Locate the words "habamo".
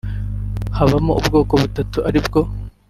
0.77-1.11